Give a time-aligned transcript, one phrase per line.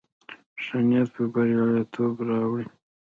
[0.63, 2.65] ښه نيت برياليتوب راوړي.